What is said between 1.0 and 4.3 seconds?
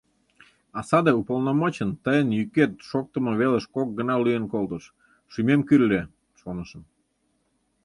уполномочын тыйын йӱкет шоктымо велыш кок гана